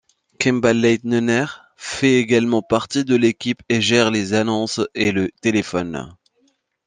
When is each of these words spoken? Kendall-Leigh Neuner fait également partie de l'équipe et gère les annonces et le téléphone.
Kendall-Leigh 0.39 1.01
Neuner 1.03 1.45
fait 1.77 2.15
également 2.19 2.63
partie 2.63 3.05
de 3.05 3.15
l'équipe 3.15 3.61
et 3.69 3.81
gère 3.81 4.09
les 4.09 4.33
annonces 4.33 4.81
et 4.95 5.11
le 5.11 5.29
téléphone. 5.43 6.11